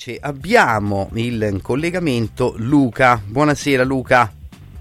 [0.00, 3.20] invece abbiamo il collegamento Luca.
[3.22, 4.39] Buonasera Luca.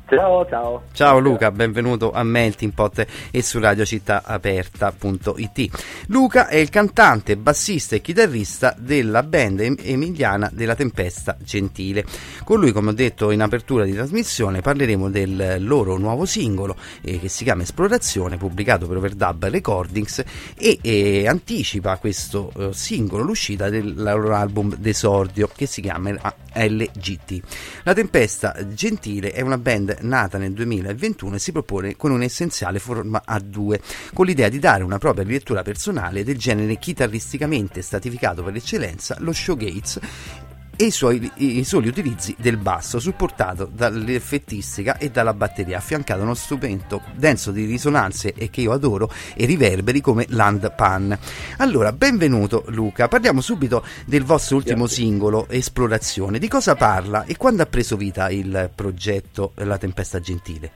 [0.09, 0.83] Ciao, ciao.
[0.91, 6.07] Ciao Luca, benvenuto a Melting Pot e su radiocittaaperta.it.
[6.07, 12.03] Luca è il cantante, bassista e chitarrista della band emiliana della Tempesta Gentile.
[12.43, 17.19] Con lui, come ho detto in apertura di trasmissione, parleremo del loro nuovo singolo eh,
[17.19, 20.23] che si chiama Esplorazione, pubblicato per Overdub Recordings
[20.57, 26.09] e eh, anticipa questo eh, singolo l'uscita del loro album d'esordio che si chiama
[26.53, 27.41] LGT.
[27.83, 33.21] La Tempesta Gentile è una band nata nel 2021 e si propone con un'essenziale forma
[33.25, 33.81] a due,
[34.13, 39.31] con l'idea di dare una propria lettura personale del genere chitarristicamente stratificato per eccellenza, lo
[39.31, 40.38] showgaze
[40.81, 46.23] e i, suoi, i soli utilizzi del basso, supportato dall'effettistica e dalla batteria, affiancato a
[46.23, 51.19] uno strumento denso di risonanze e che io adoro e riverberi come Land Pan.
[51.57, 55.03] Allora, benvenuto Luca, parliamo subito del vostro ultimo Grazie.
[55.03, 56.39] singolo, Esplorazione.
[56.39, 60.71] Di cosa parla e quando ha preso vita il progetto La Tempesta Gentile?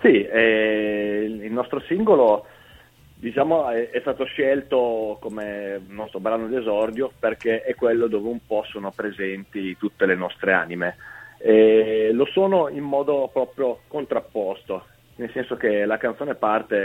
[0.00, 2.46] Sì, eh, il nostro singolo
[3.18, 8.64] diciamo, è, è, stato scelto come nostro brano d'esordio perché è quello dove un po'
[8.64, 10.96] sono presenti tutte le nostre anime.
[11.38, 16.76] E lo sono in modo proprio contrapposto, nel senso che la canzone parte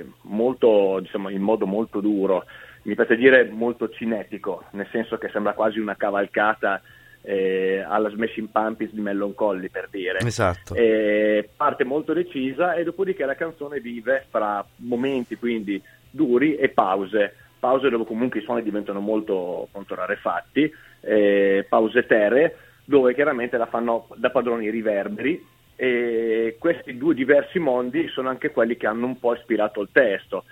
[0.00, 2.44] eh, molto, diciamo, in modo molto duro,
[2.82, 6.82] mi piace dire molto cinetico, nel senso che sembra quasi una cavalcata
[7.22, 10.18] eh, alla Smashing Pumpkins di Mellon Colli per dire.
[10.18, 10.74] Esatto.
[10.74, 17.34] Eh, parte molto decisa e dopodiché la canzone vive fra momenti quindi duri e pause.
[17.58, 23.66] Pause dove comunque i suoni diventano molto, molto rarefatti, eh, pause terre dove chiaramente la
[23.66, 29.06] fanno da padroni i riverberi e questi due diversi mondi sono anche quelli che hanno
[29.06, 30.44] un po' ispirato il testo.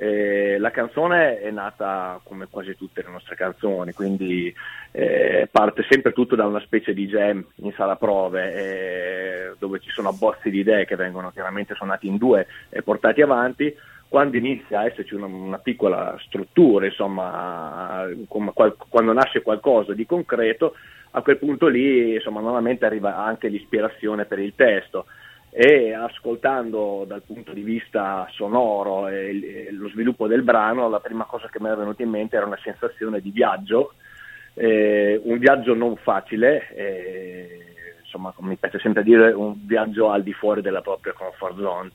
[0.00, 4.54] Eh, la canzone è nata come quasi tutte le nostre canzoni, quindi
[4.92, 9.90] eh, parte sempre tutto da una specie di jam in sala prove eh, dove ci
[9.90, 13.74] sono abbozzi di idee che vengono chiaramente suonati in due e portati avanti.
[14.08, 20.76] Quando inizia a esserci una, una piccola struttura, insomma, qual, quando nasce qualcosa di concreto,
[21.10, 25.06] a quel punto lì insomma, normalmente arriva anche l'ispirazione per il testo
[25.50, 31.48] e ascoltando dal punto di vista sonoro e, lo sviluppo del brano, la prima cosa
[31.48, 33.94] che mi era venuta in mente era una sensazione di viaggio,
[34.54, 40.32] eh, un viaggio non facile, eh, insomma mi piace sempre dire un viaggio al di
[40.32, 41.90] fuori della propria comfort zone,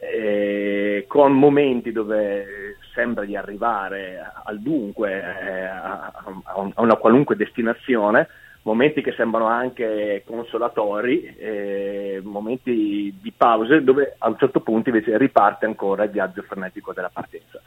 [0.00, 8.28] eh, con momenti dove sembra di arrivare al dunque, eh, a, a, una qualunque destinazione,
[8.68, 15.16] momenti che sembrano anche consolatori, eh, momenti di pause dove a un certo punto invece
[15.16, 17.62] riparte ancora il viaggio frenetico della partenza.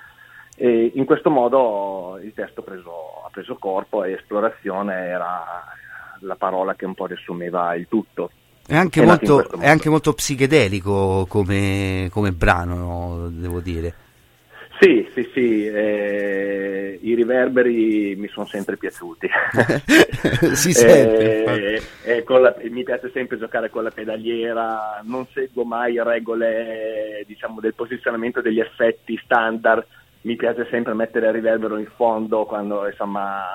[0.55, 5.43] E in questo modo il testo preso, ha preso corpo e esplorazione era
[6.19, 8.29] la parola che un po' riassumeva il tutto.
[8.67, 13.93] È anche, molto, è anche molto, psichedelico come, come brano, devo dire.
[14.81, 19.29] Sì, sì, sì, eh, i riverberi mi sono sempre piaciuti.
[20.55, 21.75] si sente.
[22.03, 27.59] Eh, eh, la, mi piace sempre giocare con la pedaliera, non seguo mai regole diciamo,
[27.59, 29.85] del posizionamento degli effetti standard,
[30.21, 33.45] mi piace sempre mettere il riverbero in fondo quando insomma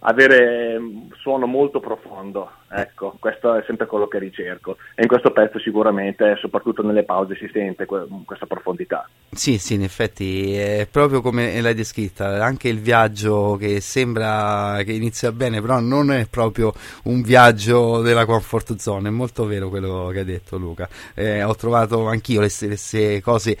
[0.00, 4.76] avere un suono molto profondo, ecco, questo è sempre quello che ricerco.
[4.94, 9.08] E in questo pezzo sicuramente, soprattutto nelle pause, si sente que- questa profondità.
[9.30, 14.92] Sì, sì, in effetti è proprio come l'hai descritta, anche il viaggio che sembra che
[14.92, 16.72] inizia bene, però non è proprio
[17.04, 21.54] un viaggio della comfort zone, è molto vero quello che hai detto Luca, eh, ho
[21.54, 23.56] trovato anch'io le stesse cose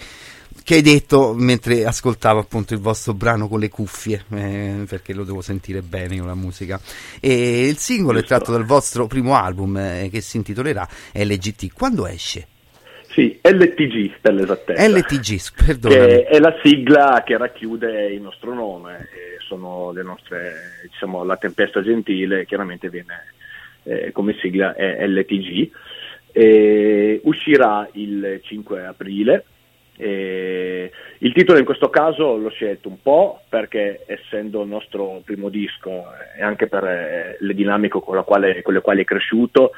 [0.68, 5.24] che hai detto mentre ascoltavo appunto il vostro brano con le cuffie, eh, perché lo
[5.24, 6.78] devo sentire bene io la musica.
[7.22, 8.34] E il singolo Giusto.
[8.34, 11.72] è tratto dal vostro primo album eh, che si intitolerà LGT.
[11.72, 12.48] Quando esce?
[13.14, 14.86] Sì, LTG per l'esattezza.
[14.86, 16.24] LTG, perdonami.
[16.24, 19.08] è la sigla che racchiude il nostro nome,
[19.48, 23.32] sono le nostre, diciamo, la tempesta gentile, chiaramente viene
[23.84, 25.70] eh, come sigla è LTG.
[26.30, 29.44] E uscirà il 5 aprile
[30.00, 35.48] e il titolo in questo caso l'ho scelto un po' perché essendo il nostro primo
[35.48, 36.04] disco
[36.36, 39.72] e anche per eh, le dinamiche con, quale, con le quali è cresciuto,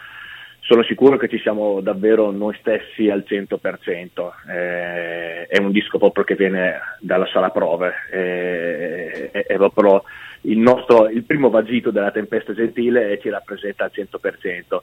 [0.60, 4.30] sono sicuro che ci siamo davvero noi stessi al 100%.
[4.50, 10.04] Eh, è un disco proprio che viene dalla sala prove, eh, è, è, proprio
[10.42, 14.80] il, nostro, il primo vagito della tempesta gentile e ci rappresenta al 100%.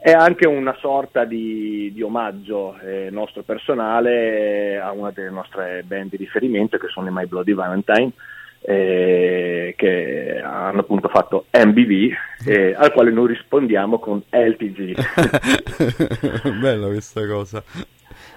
[0.00, 6.10] È anche una sorta di, di omaggio eh, nostro personale a una delle nostre band
[6.10, 8.12] di riferimento che sono i My Bloody Valentine
[8.60, 12.12] eh, che hanno appunto fatto MBV,
[12.46, 14.96] eh, al quale noi rispondiamo con LTG.
[16.60, 17.62] Bella questa cosa.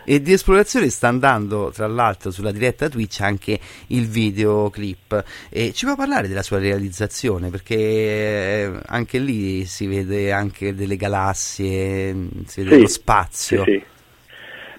[0.03, 5.23] E di esplorazione sta andando, tra l'altro, sulla diretta Twitch anche il videoclip.
[5.49, 7.49] E ci può parlare della sua realizzazione?
[7.49, 12.13] Perché eh, anche lì si vede anche delle galassie,
[12.45, 13.63] si vede sì, lo spazio.
[13.63, 13.83] Sì, sì.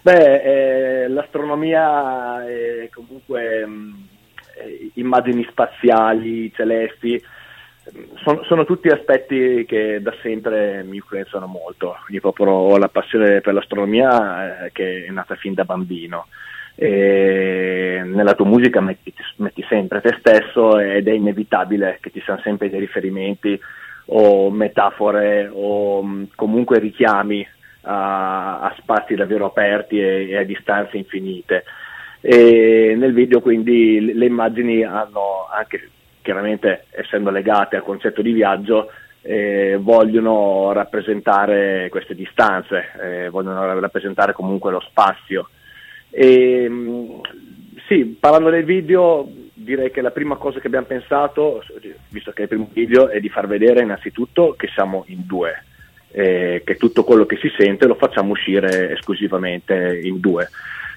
[0.02, 4.11] Beh, eh, l'astronomia è comunque mh, eh,
[4.94, 7.22] immagini spaziali, celesti,
[8.22, 11.96] sono, sono, tutti aspetti che da sempre mi influenzano molto.
[12.08, 16.26] Io proprio ho la passione per l'astronomia eh, che è nata fin da bambino.
[16.74, 22.40] E nella tua musica metti, metti, sempre te stesso ed è inevitabile che ci siano
[22.40, 23.60] sempre dei riferimenti
[24.06, 27.46] o metafore o mh, comunque richiami
[27.82, 31.64] a, a, spazi davvero aperti e, e a distanze infinite.
[32.24, 35.90] E nel video quindi le immagini hanno anche
[36.22, 38.90] chiaramente essendo legate al concetto di viaggio,
[39.22, 45.48] eh, vogliono rappresentare queste distanze, eh, vogliono rappresentare comunque lo spazio.
[46.10, 47.20] E, mm,
[47.88, 51.62] sì, parlando del video, direi che la prima cosa che abbiamo pensato,
[52.08, 55.64] visto che è il primo video, è di far vedere innanzitutto che siamo in due,
[56.12, 60.48] eh, che tutto quello che si sente lo facciamo uscire esclusivamente in due.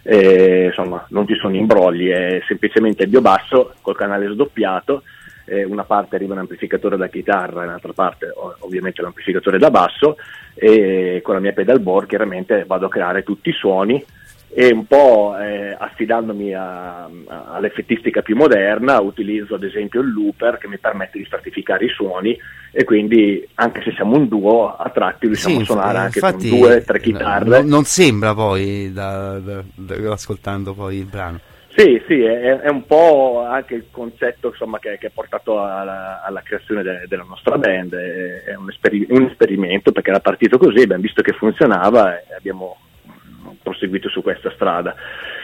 [0.08, 5.02] Eh, insomma, non ci sono imbrogli, è semplicemente il biobasso col canale sdoppiato
[5.46, 10.18] eh, una parte arriva un amplificatore da chitarra e l'altra parte ovviamente l'amplificatore da basso
[10.56, 14.04] e con la mia pedalboard chiaramente vado a creare tutti i suoni
[14.58, 17.10] e un po' eh, affidandomi a, a,
[17.52, 22.38] all'effettistica più moderna utilizzo ad esempio il looper che mi permette di stratificare i suoni
[22.78, 26.50] e quindi anche se siamo un duo a tratti riusciamo sì, a suonare anche infatti,
[26.50, 27.46] con due, tre chitarre.
[27.46, 31.40] Non, non sembra poi da, da, da, ascoltando poi il brano.
[31.74, 36.22] Sì, sì, è, è, un po' anche il concetto insomma, che, che, ha portato alla,
[36.22, 40.58] alla creazione de, della nostra band, è, è un, esperi- un, esperimento perché era partito
[40.58, 42.76] così, abbiamo visto che funzionava e abbiamo
[43.64, 44.96] proseguito su questa strada.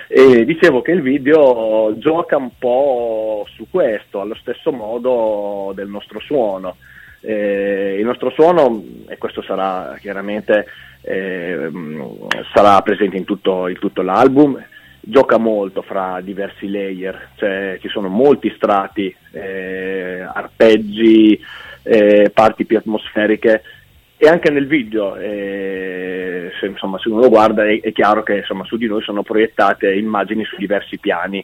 [0.10, 6.20] E dicevo che il video gioca un po' su questo, allo stesso modo del nostro
[6.20, 6.76] suono.
[7.22, 10.66] Eh, il nostro suono, e questo sarà chiaramente
[11.02, 11.70] eh,
[12.54, 14.64] sarà presente in tutto, in tutto l'album,
[15.00, 21.40] gioca molto fra diversi layer, cioè ci sono molti strati, eh, arpeggi,
[21.84, 23.64] eh, parti più atmosferiche
[24.18, 28.38] e anche nel video, eh, se, insomma, se uno lo guarda è, è chiaro che
[28.38, 31.44] insomma, su di noi sono proiettate immagini su diversi piani.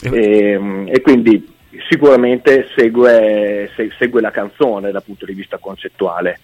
[0.00, 1.56] E, ehm, e quindi
[1.88, 6.40] sicuramente segue, se, segue la canzone dal punto di vista concettuale.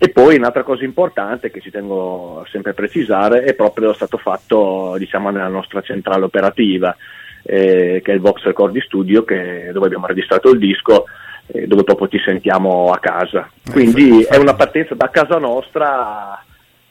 [0.00, 4.94] E poi un'altra cosa importante che ci tengo sempre a precisare è proprio stato fatto
[4.96, 6.96] diciamo, nella nostra centrale operativa,
[7.42, 11.06] eh, che è il Vox Record Studio, che, dove abbiamo registrato il disco,
[11.46, 13.50] eh, dove proprio ti sentiamo a casa.
[13.66, 16.44] Eh, Quindi è una partenza da casa nostra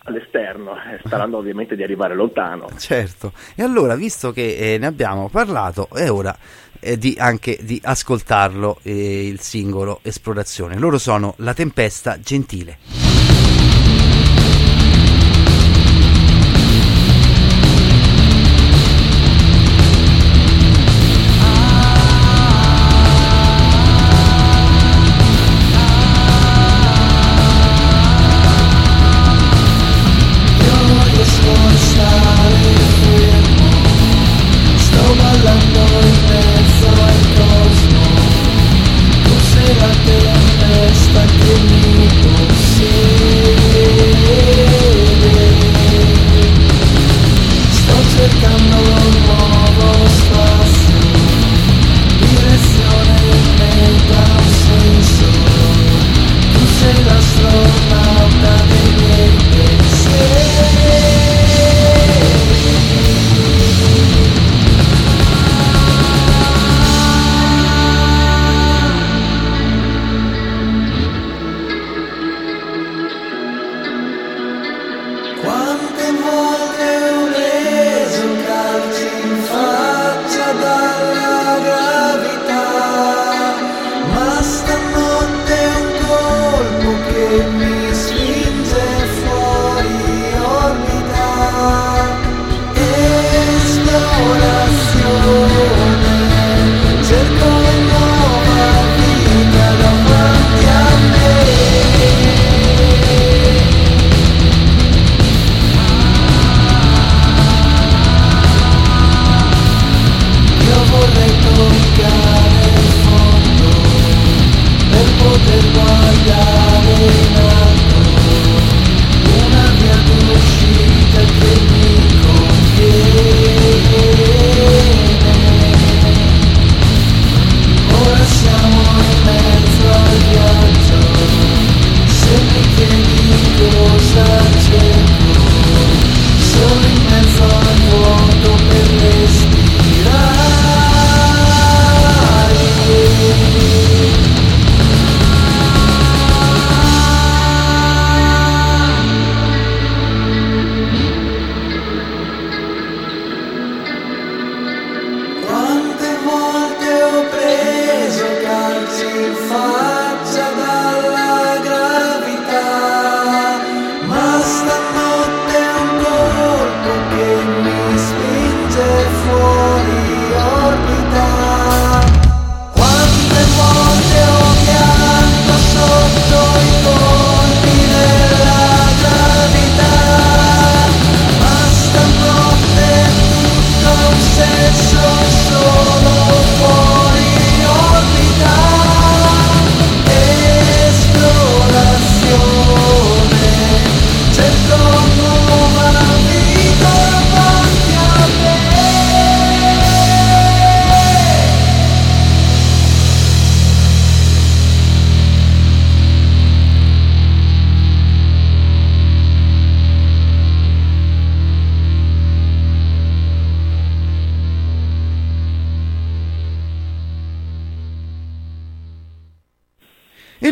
[0.07, 2.69] all'esterno, eh, sperando ovviamente di arrivare lontano.
[2.77, 6.35] Certo, e allora visto che eh, ne abbiamo parlato, è ora
[6.79, 10.77] eh, di, anche di ascoltarlo eh, il singolo Esplorazione.
[10.77, 13.06] Loro sono La Tempesta Gentile.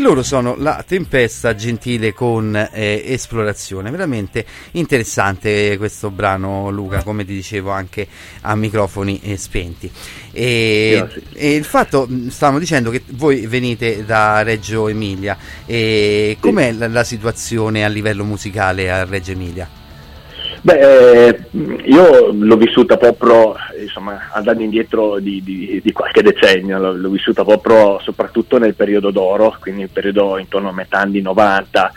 [0.06, 3.90] Loro sono La Tempesta Gentile con eh, Esplorazione.
[3.90, 8.08] Veramente interessante questo brano, Luca, come ti dicevo anche
[8.42, 9.90] a microfoni eh, spenti.
[10.32, 15.36] E, e, il fatto, stavamo dicendo che voi venite da Reggio Emilia,
[15.66, 19.85] e com'è la, la situazione a livello musicale a Reggio Emilia?
[20.66, 21.40] Beh, eh,
[21.84, 27.44] io l'ho vissuta proprio, insomma, andando indietro di, di, di qualche decennio, l'ho, l'ho, vissuta
[27.44, 31.92] proprio soprattutto nel periodo d'oro, quindi il periodo intorno a metà anni 90,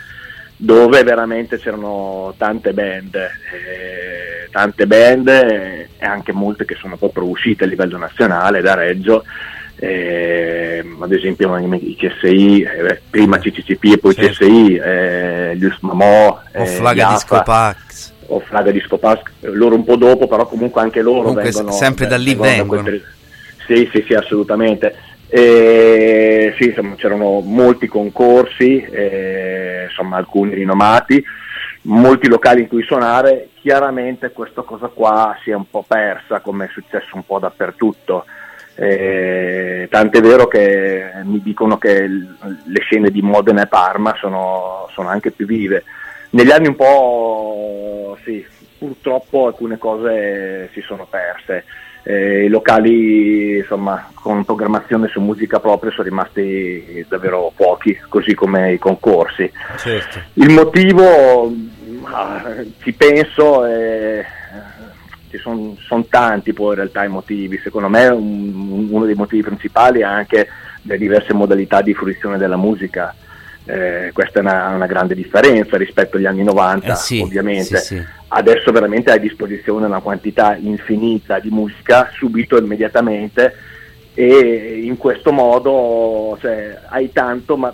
[0.55, 7.25] dove veramente c'erano tante band, eh, tante band eh, e anche molte che sono proprio
[7.25, 9.23] uscite a livello nazionale da Reggio.
[9.77, 14.45] Eh, ad esempio i CSI, eh, prima CCCP e poi certo.
[14.45, 20.27] CSI, gli Usmamò, o Flaga Disco Pax o Fraga di Scopas, loro un po' dopo,
[20.27, 21.71] però comunque anche loro comunque vengono...
[21.71, 22.83] Sempre da lì vengono.
[22.83, 23.03] vengono.
[23.65, 24.95] Sì, sì, sì, assolutamente.
[25.27, 31.23] E, sì, insomma, c'erano molti concorsi, eh, insomma, alcuni rinomati,
[31.83, 36.65] molti locali in cui suonare, chiaramente questa cosa qua si è un po' persa, come
[36.65, 38.25] è successo un po' dappertutto.
[38.75, 45.09] Eh, tant'è vero che mi dicono che le scene di Modena e Parma sono, sono
[45.09, 45.83] anche più vive
[46.31, 48.45] negli anni un po' sì,
[48.77, 51.65] purtroppo alcune cose si sono perse.
[52.03, 58.73] Eh, I locali insomma, con programmazione su musica propria sono rimasti davvero pochi, così come
[58.73, 59.51] i concorsi.
[59.77, 60.19] Certo.
[60.33, 61.53] Il motivo,
[62.03, 64.25] ah, ci penso, eh,
[65.29, 67.59] ci sono son tanti poi in realtà i motivi.
[67.59, 70.47] Secondo me un, uno dei motivi principali è anche
[70.83, 73.13] le diverse modalità di fruizione della musica
[73.69, 77.77] eh, questa è una, una, grande differenza rispetto agli anni 90, eh sì, ovviamente.
[77.77, 78.05] Sì, sì.
[78.29, 83.53] Adesso veramente hai a disposizione una quantità infinita di musica subito immediatamente
[84.15, 87.73] e in questo modo cioè, hai tanto, ma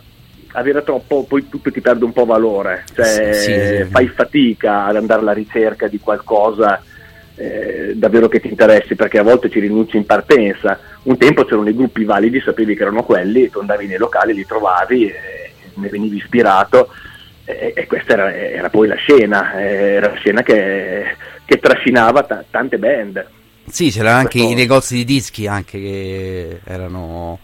[0.52, 5.34] avere troppo poi tutto ti perde un po' valore, cioè, fai fatica ad andare alla
[5.34, 6.82] ricerca di qualcosa
[7.36, 10.80] eh, davvero che ti interessi perché a volte ci rinunci in partenza.
[11.04, 14.46] Un tempo c'erano i gruppi validi, sapevi che erano quelli, tu andavi nei locali, li
[14.46, 15.08] trovavi.
[15.08, 15.35] E,
[15.76, 16.90] ne venivi ispirato
[17.46, 21.16] e, e questa era, era, poi la scena, era la scena che,
[21.46, 23.26] che trascinava t- tante band.
[23.68, 24.52] Sì, c'erano anche Questo...
[24.52, 27.40] i negozi di dischi anche che erano...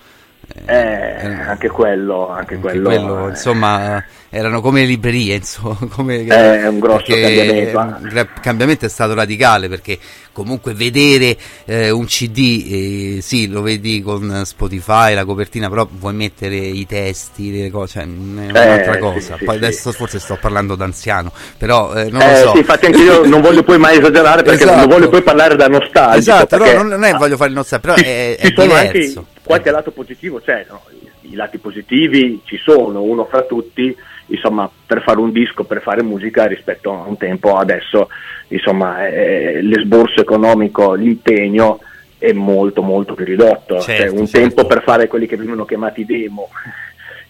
[0.66, 3.30] Eh, eh, anche quello, anche, anche quello, quello eh.
[3.30, 4.04] insomma
[4.34, 7.98] erano come librerie, insomma, come, è un grosso cambiamento.
[8.04, 10.00] Il cambiamento è stato radicale perché
[10.32, 16.14] comunque vedere eh, un CD, eh, sì, lo vedi con Spotify, la copertina, però vuoi
[16.14, 19.36] mettere i testi, le cose, cioè, è un'altra eh, cosa.
[19.38, 19.98] Sì, Poi sì, adesso sì.
[19.98, 22.54] forse sto parlando d'anziano, però eh, non lo eh, so.
[22.56, 24.80] Infatti anche io non voglio poi mai esagerare perché esatto.
[24.80, 26.18] non voglio poi parlare da nostalgico.
[26.18, 29.20] Esatto, però non, non è voglio fare il nostalgico, però è, è diverso.
[29.20, 30.82] Anche qualche lato positivo c'è, no?
[31.22, 33.96] i lati positivi ci sono, uno fra tutti
[34.32, 38.10] insomma, per fare un disco, per fare musica rispetto a un tempo adesso,
[38.48, 41.80] insomma, eh, l'esborso economico, l'impegno
[42.18, 43.80] è molto molto più ridotto.
[43.80, 44.48] Certo, cioè, un certo.
[44.48, 46.50] tempo per fare quelli che venivano chiamati demo,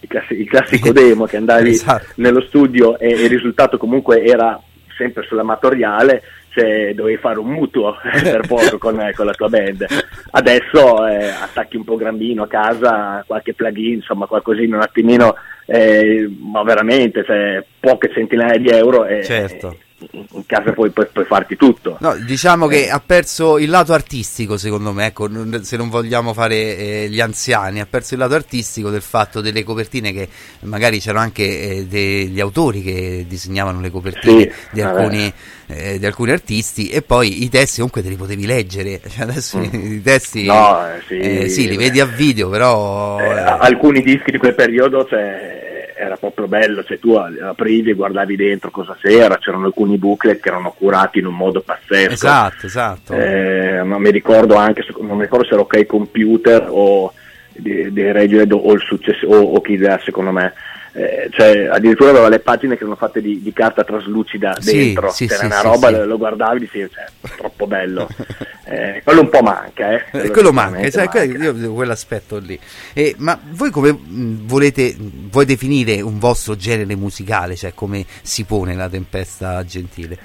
[0.00, 2.06] il, classico demo che andavi esatto.
[2.16, 4.60] nello studio e il risultato comunque era
[4.96, 9.86] sempre sull'amatoriale, cioè dovevi fare un mutuo per poco con, con, la tua band.
[10.30, 16.62] Adesso eh, attacchi un programmino a casa, qualche plugin, insomma qualcosina un attimino eh, ma
[16.62, 19.76] veramente cioè, poche centinaia di euro e, certo.
[20.10, 21.96] In casa puoi, puoi, puoi, farti tutto.
[22.00, 25.28] No, diciamo che ha perso il lato artistico, secondo me, ecco,
[25.62, 29.62] se non vogliamo fare eh, gli anziani, ha perso il lato artistico del fatto delle
[29.62, 30.28] copertine che
[30.60, 35.32] magari c'erano anche eh, degli autori che disegnavano le copertine sì, di, alcuni,
[35.66, 39.58] eh, di, alcuni, artisti e poi i testi comunque te li potevi leggere, cioè adesso
[39.58, 39.92] mm.
[39.92, 43.18] i testi no, sì, eh, sì, li vedi a video, però...
[43.20, 45.06] Eh, alcuni dischi di quel periodo...
[45.06, 45.70] Cioè
[46.04, 50.48] era proprio bello, cioè tu aprivi e guardavi dentro cosa c'era, c'erano alcuni booklet che
[50.48, 52.12] erano curati in un modo pazzesco.
[52.12, 53.14] Esatto, esatto.
[53.14, 57.12] Eh, ma mi ricordo anche, non mi ricordo se era OK Computer o
[57.52, 60.52] di, di Radiohead o, il successo, o, o Kid secondo me
[60.94, 65.26] eh, cioè, addirittura aveva le pagine che erano fatte di, di carta traslucida dentro, sì,
[65.26, 68.08] c'era sì, una sì, roba, lo, lo guardavi e dicevi, cioè, troppo bello.
[68.66, 70.04] eh, quello un po' manca, eh.
[70.10, 71.22] Quello, quello manca, cioè, manca.
[71.22, 72.58] Io, quell'aspetto lì.
[72.92, 78.74] Eh, ma voi come volete, vuoi definire un vostro genere musicale, cioè come si pone
[78.74, 80.18] la tempesta gentile?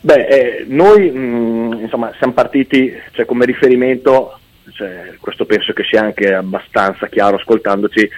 [0.00, 4.38] Beh, eh, noi mh, insomma siamo partiti cioè, come riferimento,
[4.72, 8.08] cioè, questo penso che sia anche abbastanza chiaro ascoltandoci,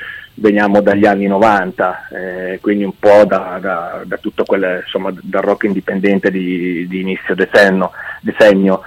[0.40, 5.42] veniamo dagli anni 90, eh, quindi un po' da, da, da tutto quel, insomma, dal
[5.42, 8.82] rock indipendente di, di inizio decennio, decennio.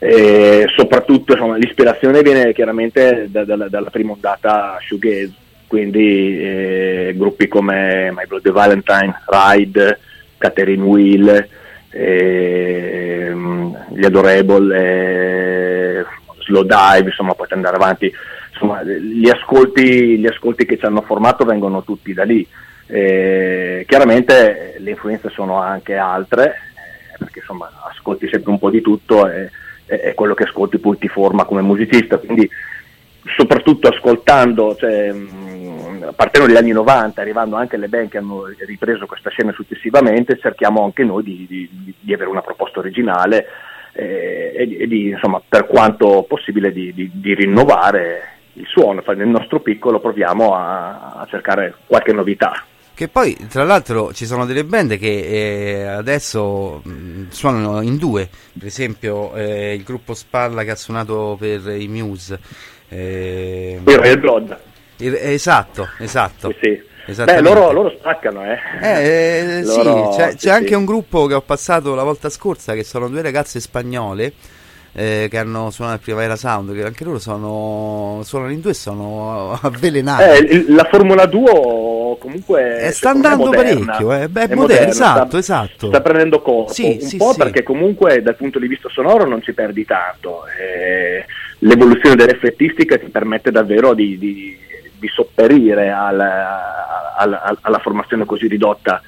[0.00, 5.32] E soprattutto insomma, l'ispirazione viene chiaramente da, da, dalla prima ondata shoegaze,
[5.66, 9.98] quindi eh, gruppi come My Bloody Valentine, Ride,
[10.36, 11.48] Catherine Wheel,
[11.90, 13.34] eh,
[13.90, 16.04] gli Adorable, eh,
[16.40, 18.12] Slow Dive, insomma potete andare avanti,
[18.58, 22.46] insomma gli ascolti, gli ascolti che ci hanno formato vengono tutti da lì.
[22.86, 28.80] Eh, chiaramente le influenze sono anche altre, eh, perché insomma ascolti sempre un po' di
[28.80, 29.50] tutto e,
[29.86, 32.48] e quello che ascolti poi ti forma come musicista, quindi
[33.36, 35.14] soprattutto ascoltando, cioè,
[36.14, 40.84] partendo dagli anni 90, arrivando anche alle band che hanno ripreso questa scena successivamente, cerchiamo
[40.84, 43.46] anche noi di, di, di avere una proposta originale
[43.92, 49.02] eh, e, e, di, insomma, per quanto possibile di, rinnovare il suono.
[49.06, 52.64] Nel nostro piccolo proviamo a, a cercare qualche novità.
[52.94, 58.28] Che poi, tra l'altro, ci sono delle band che eh, adesso mh, suonano in due,
[58.58, 62.40] per esempio eh, il gruppo Spalla che ha suonato per i Muse.
[62.88, 64.58] Eh, il Red Blood.
[64.96, 66.52] Il, esatto, esatto.
[66.60, 67.22] Sì, sì.
[67.22, 68.58] Beh, loro, loro, spaccano, eh.
[68.82, 72.74] eh, eh loro, sì, c'è, c'è anche un gruppo che ho passato la volta scorsa
[72.74, 74.32] che sono due ragazze spagnole
[74.98, 78.74] eh, che hanno suonato il Primavera Sound, che anche loro sono, suonano in due e
[78.74, 80.22] sono avvelenati.
[80.22, 84.28] Eh, la Formula 2 comunque eh, sta andando parecchio, eh.
[84.28, 85.86] Beh, è, è moderno, esatto, sta, esatto.
[85.86, 87.38] Sta prendendo corpo, sì, un sì, po' sì.
[87.38, 90.42] perché comunque dal punto di vista sonoro non ci perdi tanto.
[90.46, 91.24] Eh,
[91.60, 94.58] l'evoluzione dell'effettistica ti permette davvero di, di,
[94.98, 99.00] di sopperire al, al, alla formazione così ridotta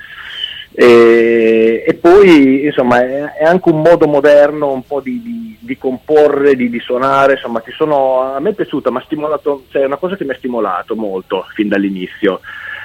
[0.72, 5.76] e, e, poi insomma è, è, anche un modo moderno un po' di, di, di
[5.76, 9.96] comporre, di, di, suonare, insomma sono, a me è piaciuta, ma stimolato, cioè è una
[9.96, 12.40] cosa che mi ha stimolato molto fin dall'inizio.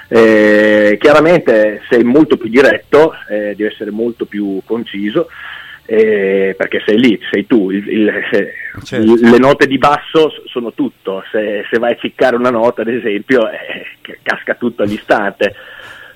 [0.08, 5.28] Eh, chiaramente sei molto più diretto, eh, devi essere molto più conciso,
[5.84, 8.12] eh, perché sei lì, sei tu, il, il,
[8.82, 9.14] certo.
[9.14, 13.48] le note di basso sono tutto, se, se, vai a ciccare una nota ad esempio
[13.48, 15.54] eh, casca tutto all'istante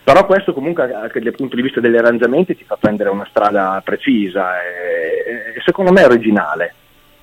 [0.02, 3.80] però questo comunque anche dal punto di vista degli arrangiamenti ti fa prendere una strada
[3.84, 6.74] precisa e, e secondo me è originale.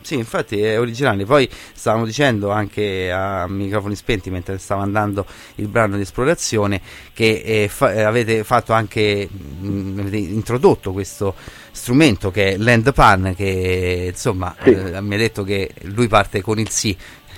[0.08, 1.26] Sì, infatti è originale.
[1.26, 6.80] Poi stavamo dicendo anche a microfoni spenti mentre stava andando il brano di esplorazione
[7.14, 11.36] che eh, fa- eh, avete fatto anche mh, mm, avete introdotto questo
[11.72, 14.70] strumento che è l'end pan che insomma sì.
[14.70, 16.96] eh, mi ha detto che lui parte con il sì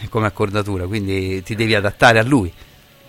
[0.10, 2.54] come accordatura, quindi ti devi adattare a lui.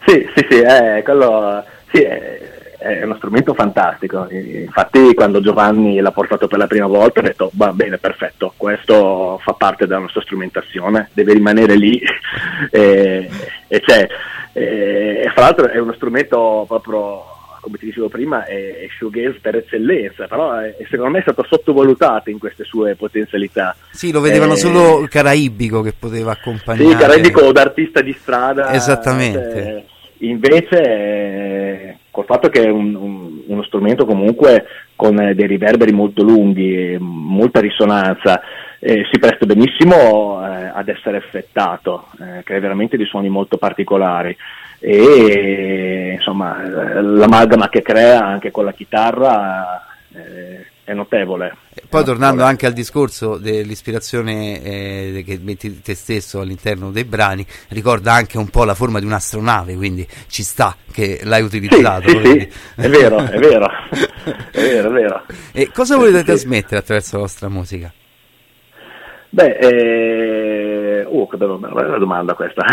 [0.07, 1.63] Sì, sì, sì, eh, quello
[1.93, 2.39] sì, è,
[2.79, 4.27] è, uno strumento fantastico.
[4.31, 9.39] Infatti, quando Giovanni l'ha portato per la prima volta, ho detto: Va bene, perfetto, questo
[9.43, 12.01] fa parte della nostra strumentazione, deve rimanere lì.
[12.71, 13.29] e,
[13.69, 14.07] e c'è.
[14.53, 20.27] E, fra l'altro, è uno strumento proprio come ti dicevo prima, è shoegaze per eccellenza,
[20.27, 23.77] però è, secondo me è stato sottovalutato in queste sue potenzialità.
[23.91, 26.91] Sì, lo vedevano eh, solo caraibico che poteva accompagnare.
[26.91, 28.73] Sì, caraibico d'artista di strada.
[28.73, 29.85] Esattamente.
[30.21, 35.47] Eh, Invece, eh, col fatto che è un, un, uno strumento comunque con eh, dei
[35.47, 38.41] riverberi molto lunghi, molta risonanza,
[38.79, 44.37] eh, si presta benissimo eh, ad essere effettato, eh, crea veramente dei suoni molto particolari.
[44.83, 46.63] E insomma
[47.01, 51.57] l'amalgama che crea anche con la chitarra eh, è notevole.
[51.89, 58.13] Poi tornando anche al discorso dell'ispirazione eh, che metti te stesso all'interno dei brani, ricorda
[58.13, 62.09] anche un po' la forma di un'astronave, quindi ci sta che l'hai utilizzato.
[62.09, 62.49] Sì, sì, sì.
[62.77, 63.67] è vero, è vero,
[64.51, 65.23] è vero, è vero.
[65.53, 67.93] E cosa volete trasmettere attraverso la vostra musica?
[69.33, 71.05] Beh, eh...
[71.07, 72.65] uh, che bella domanda questa.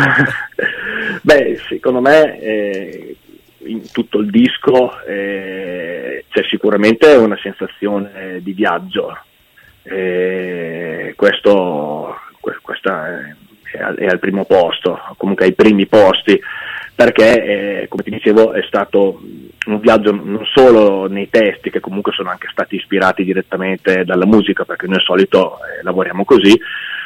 [1.22, 3.16] Beh, secondo me eh,
[3.68, 9.18] in tutto il disco eh, c'è sicuramente una sensazione di viaggio.
[9.84, 12.16] Eh, questo,
[12.62, 13.36] questa è,
[13.78, 16.40] è, al primo posto, comunque ai primi posti,
[16.94, 19.22] perché eh, come ti dicevo è stato
[19.68, 24.66] un viaggio non solo nei testi che comunque sono anche stati ispirati direttamente dalla musica,
[24.66, 26.58] perché noi al solito eh, lavoriamo così,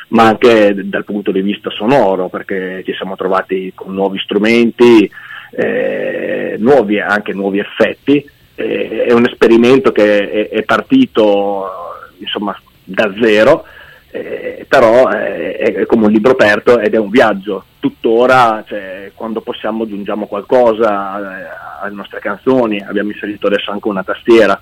[0.10, 5.10] ma anche dal punto di vista sonoro, perché ci siamo trovati con nuovi strumenti,
[5.52, 8.28] eh, nuovi, anche nuovi effetti.
[8.56, 11.70] Eh, è un esperimento che è, è partito
[12.18, 13.66] insomma, da zero,
[14.12, 17.66] eh, però è, è, come un libro aperto ed è un viaggio.
[17.80, 21.48] Tuttora, cioè, quando possiamo, aggiungiamo qualcosa eh,
[21.82, 22.80] alle nostre canzoni.
[22.80, 24.60] Abbiamo inserito adesso anche una tastiera,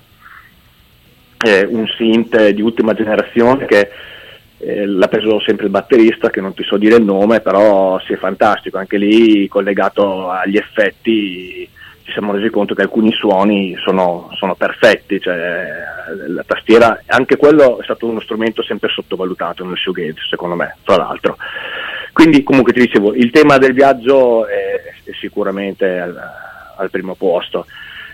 [1.44, 3.90] eh, un synth di ultima generazione che
[4.60, 8.12] eh, l'ha preso sempre il batterista che non ti so dire il nome però sì
[8.12, 11.68] è fantastico anche lì collegato agli effetti
[12.02, 15.66] ci siamo resi conto che alcuni suoni sono, sono perfetti cioè,
[16.28, 20.96] la tastiera anche quello è stato uno strumento sempre sottovalutato nel shoegaze secondo me tra
[20.96, 21.36] l'altro
[22.12, 26.18] quindi comunque ti dicevo il tema del viaggio è, è sicuramente al,
[26.76, 27.66] al primo posto.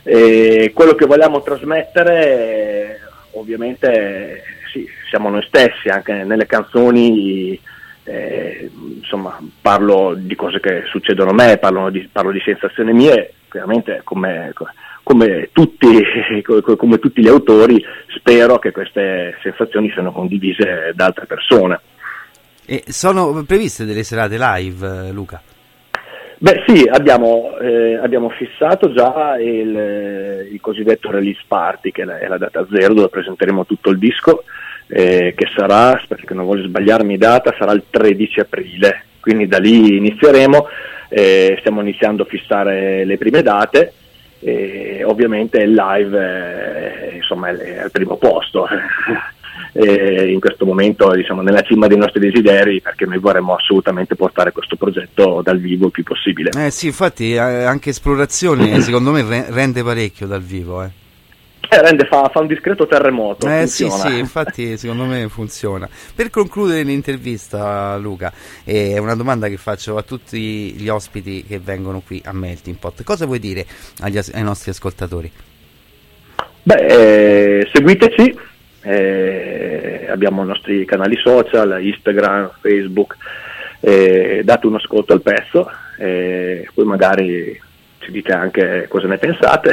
[0.03, 3.01] E quello che vogliamo trasmettere
[3.33, 4.43] ovviamente
[4.77, 7.59] sì, siamo noi stessi, anche nelle canzoni
[8.05, 13.33] eh, insomma, parlo di cose che succedono a me, parlo di, parlo di sensazioni mie,
[13.49, 14.53] chiaramente come,
[15.03, 15.87] come, tutti,
[16.77, 17.83] come tutti gli autori
[18.17, 21.81] spero che queste sensazioni siano condivise da altre persone.
[22.67, 25.41] E sono previste delle serate live, Luca?
[26.39, 32.37] Beh sì, abbiamo, eh, abbiamo fissato già il, il, cosiddetto release party, che è la
[32.37, 34.45] data zero dove presenteremo tutto il disco,
[34.89, 39.97] eh, che sarà, perché non voglio sbagliarmi data, sarà il 13 aprile, quindi da lì
[39.97, 40.67] inizieremo,
[41.09, 43.93] eh, stiamo iniziando a fissare le prime date
[44.41, 48.67] e ovviamente il live eh, insomma, è al primo posto.
[49.79, 54.77] in questo momento diciamo, nella cima dei nostri desideri perché noi vorremmo assolutamente portare questo
[54.77, 56.51] progetto dal vivo il più possibile.
[56.57, 60.83] Eh sì, infatti eh, anche esplorazione secondo me rende parecchio dal vivo.
[60.83, 60.91] Eh.
[61.69, 63.49] Eh, rende, fa, fa, un discreto terremoto.
[63.49, 65.89] Eh sì, sì, infatti secondo me funziona.
[66.15, 68.33] Per concludere l'intervista, Luca,
[68.65, 72.77] è eh, una domanda che faccio a tutti gli ospiti che vengono qui a Melting
[72.77, 73.03] Pot.
[73.03, 73.67] Cosa vuoi dire
[74.01, 75.31] agli, ai nostri ascoltatori?
[76.63, 78.39] Beh, eh, seguiteci,
[78.83, 83.17] eh, abbiamo i nostri canali social, Instagram, Facebook,
[83.81, 87.59] eh, date uno ascolto al pezzo, poi magari
[88.07, 89.73] ci dite anche cosa ne pensate.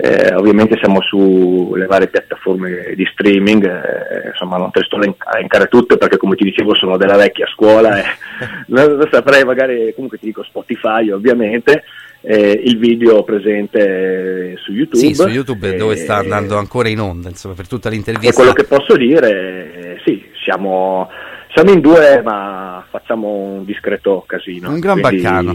[0.00, 5.36] Eh, ovviamente siamo sulle varie piattaforme di streaming, eh, insomma non te le sto a
[5.36, 8.04] elencare tutte perché come ti dicevo sono della vecchia scuola e
[8.68, 11.84] non, non saprei magari, comunque ti dico Spotify ovviamente.
[12.20, 14.98] Eh, il video presente su YouTube.
[14.98, 18.30] Sì, su YouTube dove sta andando ancora in onda, insomma, per tutta l'intervista.
[18.30, 21.08] E quello che posso dire, eh, sì, siamo,
[21.54, 24.68] siamo, in due, ma facciamo un discreto casino.
[24.68, 25.54] Un gran quindi, baccano.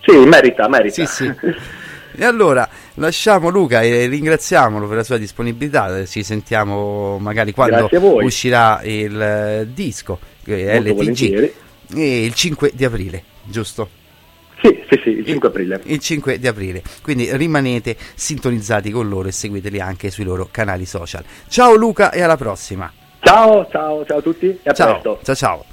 [0.00, 1.04] Sì, merita, merita.
[1.04, 1.34] Sì, sì.
[2.12, 6.04] E allora lasciamo Luca e ringraziamolo per la sua disponibilità.
[6.04, 7.88] Ci sentiamo magari quando
[8.22, 11.52] uscirà il eh, disco eh, LTG
[11.94, 13.88] e il 5 di aprile, giusto?
[14.62, 15.80] Sì, sì, sì, il 5 aprile.
[15.84, 16.82] Il 5 di aprile.
[17.02, 21.24] Quindi rimanete sintonizzati con loro e seguiteli anche sui loro canali social.
[21.48, 22.92] Ciao Luca e alla prossima.
[23.20, 25.20] Ciao, ciao, ciao a tutti e a ciao, presto.
[25.22, 25.69] Ciao, ciao.